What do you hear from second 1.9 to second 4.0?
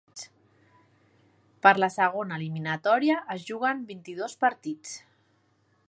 segona eliminatòria es juguen